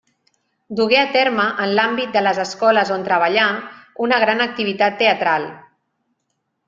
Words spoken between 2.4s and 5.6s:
escoles on treballà, una gran activitat teatral.